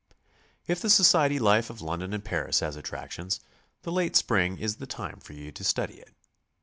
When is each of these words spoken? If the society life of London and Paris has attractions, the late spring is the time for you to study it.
If 0.65 0.81
the 0.81 0.89
society 0.89 1.37
life 1.37 1.69
of 1.69 1.79
London 1.79 2.11
and 2.11 2.25
Paris 2.25 2.61
has 2.61 2.75
attractions, 2.75 3.39
the 3.83 3.91
late 3.91 4.15
spring 4.15 4.57
is 4.57 4.77
the 4.77 4.87
time 4.87 5.19
for 5.19 5.33
you 5.33 5.51
to 5.51 5.63
study 5.63 5.99
it. 5.99 6.15